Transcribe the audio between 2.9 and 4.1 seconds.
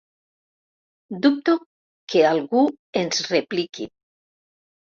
ens repliqui.